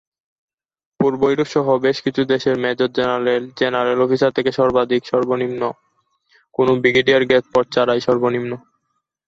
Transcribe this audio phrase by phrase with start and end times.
[0.99, 5.61] পূর্ব Europe সহ বেশ কিছু দেশে মেজর জেনারেল, জেনারেল অফিসার থেকে সর্বাধিক সর্বনিম্ন,
[6.55, 8.51] কোন ব্রিগেডিয়ার-গ্রেড পদ ছাড়াই সর্বনিম্ন।